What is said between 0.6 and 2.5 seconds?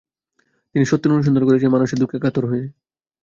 তিনি সত্যের অনুসন্ধান করেছেন মানুষের দুঃখে কাতর